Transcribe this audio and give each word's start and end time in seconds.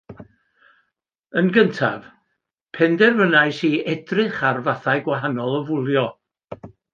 Yn 1.41 1.51
gyntaf, 1.57 2.07
penderfynais 2.77 3.59
i 3.69 3.71
edrych 3.93 4.41
ar 4.53 4.59
fathau 4.69 5.05
gwahanol 5.11 5.59
o 5.61 5.61
fwlio 5.69 6.09